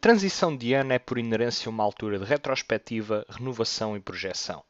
[0.00, 4.64] transição de ano é por inerência uma altura de retrospectiva, renovação e projeção.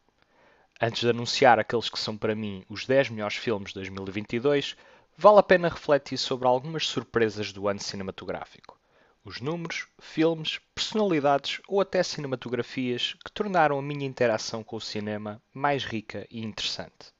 [0.80, 4.76] Antes de anunciar aqueles que são para mim os 10 melhores filmes de 2022,
[5.16, 8.76] vale a pena refletir sobre algumas surpresas do ano cinematográfico.
[9.24, 15.40] Os números, filmes, personalidades ou até cinematografias que tornaram a minha interação com o cinema
[15.54, 17.12] mais rica e interessante.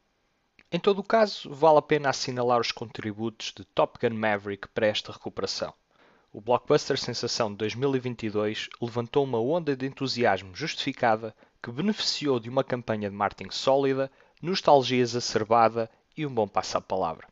[0.71, 4.87] Em todo o caso, vale a pena assinalar os contributos de Top Gun Maverick para
[4.87, 5.75] esta recuperação.
[6.33, 12.65] O blockbuster sensação de 2022 levantou uma onda de entusiasmo justificada que beneficiou de uma
[12.65, 17.29] campanha de marketing sólida, nostalgia exacerbada e um bom passo-palavra.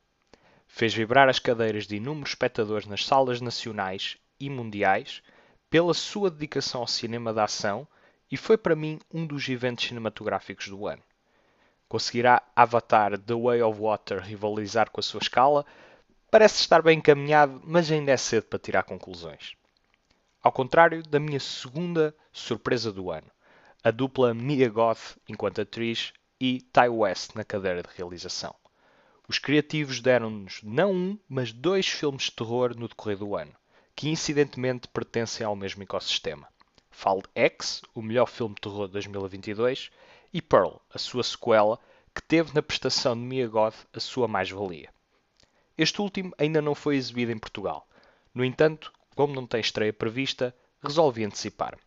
[0.66, 5.22] Fez vibrar as cadeiras de inúmeros espectadores nas salas nacionais e mundiais
[5.70, 7.86] pela sua dedicação ao cinema da ação
[8.30, 11.02] e foi para mim um dos eventos cinematográficos do ano.
[11.88, 15.64] Conseguirá Avatar The Way of Water rivalizar com a sua escala?
[16.30, 19.54] Parece estar bem encaminhado, mas ainda é cedo para tirar conclusões.
[20.42, 23.30] Ao contrário da minha segunda surpresa do ano,
[23.86, 28.54] a dupla Mia Goth enquanto atriz e Ty West na cadeira de realização.
[29.28, 33.52] Os criativos deram-nos não um, mas dois filmes de terror no decorrer do ano,
[33.94, 36.48] que incidentemente pertencem ao mesmo ecossistema.
[36.90, 39.90] Falo X, o melhor filme de terror de 2022,
[40.32, 41.78] e Pearl, a sua sequela,
[42.14, 44.88] que teve na prestação de Mia Goth a sua mais-valia.
[45.76, 47.86] Este último ainda não foi exibido em Portugal.
[48.32, 51.78] No entanto, como não tem estreia prevista, resolvi antecipar.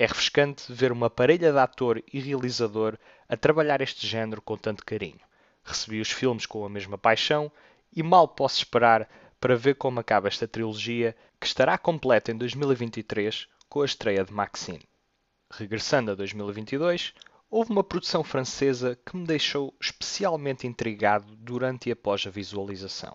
[0.00, 2.96] É refrescante ver uma parelha de ator e realizador
[3.28, 5.20] a trabalhar este género com tanto carinho.
[5.62, 7.52] Recebi os filmes com a mesma paixão
[7.94, 9.06] e mal posso esperar
[9.38, 14.32] para ver como acaba esta trilogia que estará completa em 2023 com a estreia de
[14.32, 14.88] Maxine.
[15.50, 17.12] Regressando a 2022,
[17.50, 23.14] Houve uma produção francesa que me deixou especialmente intrigado durante e após a visualização.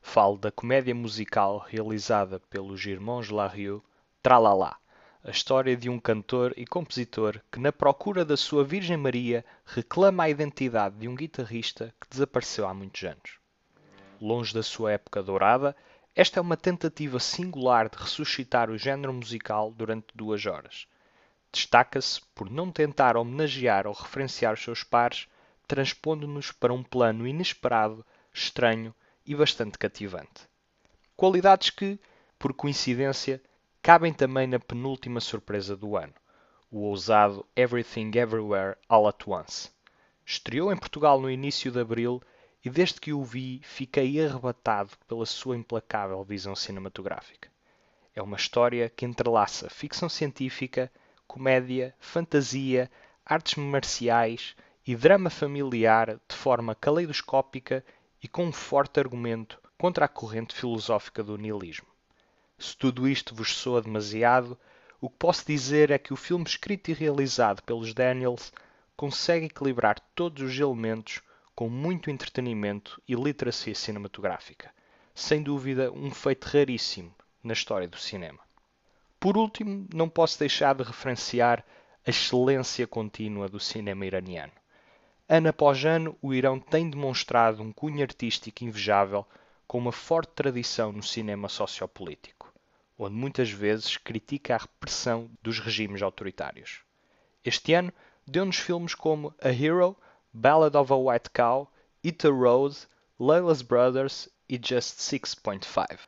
[0.00, 3.82] Falo da comédia musical realizada pelos irmãos Larieux,
[4.22, 4.76] Tralala,
[5.24, 10.22] a história de um cantor e compositor que, na procura da sua Virgem Maria, reclama
[10.22, 13.38] a identidade de um guitarrista que desapareceu há muitos anos.
[14.20, 15.74] Longe da sua época dourada,
[16.14, 20.86] esta é uma tentativa singular de ressuscitar o género musical durante duas horas
[21.54, 25.28] Destaca-se por não tentar homenagear ou referenciar os seus pares,
[25.68, 28.92] transpondo-nos para um plano inesperado, estranho
[29.24, 30.48] e bastante cativante.
[31.16, 31.96] Qualidades que,
[32.40, 33.40] por coincidência,
[33.84, 36.14] cabem também na penúltima surpresa do ano,
[36.70, 39.70] o ousado Everything Everywhere All at Once.
[40.24, 42.22] Estreou em Portugal no início de abril
[42.64, 47.50] e desde que o vi fiquei arrebatado pela sua implacável visão cinematográfica.
[48.14, 50.90] É uma história que entrelaça ficção científica
[51.26, 52.90] comédia, fantasia,
[53.22, 54.56] artes marciais
[54.86, 57.84] e drama familiar de forma caleidoscópica
[58.22, 61.93] e com um forte argumento contra a corrente filosófica do niilismo.
[62.58, 64.58] Se tudo isto vos soa demasiado,
[65.00, 68.52] o que posso dizer é que o filme escrito e realizado pelos Daniels
[68.96, 71.20] consegue equilibrar todos os elementos
[71.54, 74.70] com muito entretenimento e literacia cinematográfica.
[75.14, 78.40] Sem dúvida, um feito raríssimo na história do cinema.
[79.20, 81.64] Por último, não posso deixar de referenciar
[82.06, 84.52] a excelência contínua do cinema iraniano.
[85.28, 89.26] Ano após ano, o Irão tem demonstrado um cunho artístico invejável
[89.66, 92.43] com uma forte tradição no cinema sociopolítico,
[92.98, 96.80] onde muitas vezes critica a repressão dos regimes autoritários.
[97.44, 97.92] Este ano
[98.26, 99.96] deu-nos filmes como A Hero,
[100.32, 101.70] Ballad of a White Cow,
[102.02, 102.86] Eat a Rose,
[103.18, 105.98] Layla's Brothers e Just 6.5.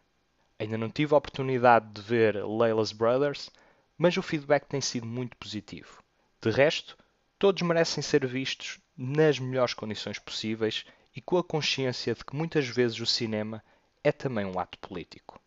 [0.59, 3.51] Ainda não tive a oportunidade de ver Layla's Brothers,
[3.99, 6.03] mas o feedback tem sido muito positivo.
[6.41, 6.97] De resto,
[7.39, 10.85] todos merecem ser vistos nas melhores condições possíveis
[11.15, 13.63] e com a consciência de que muitas vezes o cinema
[14.03, 15.41] é também um ato político.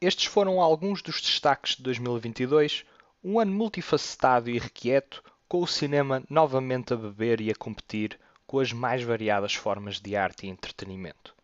[0.00, 2.84] Estes foram alguns dos destaques de 2022,
[3.24, 8.16] um ano multifacetado e irrequieto, com o cinema novamente a beber e a competir
[8.46, 11.34] com as mais variadas formas de arte e entretenimento.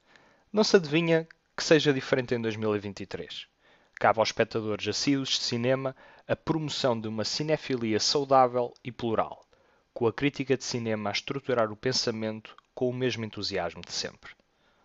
[0.53, 3.49] Não se adivinha que seja diferente em 2023.
[3.97, 5.97] Cabe aos espectadores assíduos de cinema
[6.29, 9.45] a promoção de uma cinefilia saudável e plural,
[9.93, 14.31] com a crítica de cinema a estruturar o pensamento com o mesmo entusiasmo de sempre.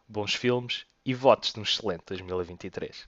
[0.07, 3.07] Bons filmes e votos de um excelente 2023.